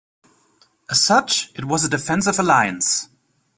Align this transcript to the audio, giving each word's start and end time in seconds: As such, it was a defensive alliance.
As 0.89 0.99
such, 0.99 1.51
it 1.53 1.65
was 1.65 1.85
a 1.85 1.87
defensive 1.87 2.39
alliance. 2.39 3.07